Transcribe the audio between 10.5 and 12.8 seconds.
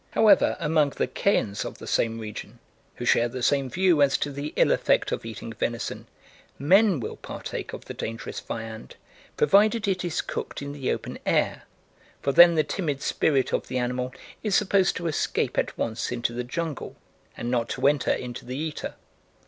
in the open air, for then the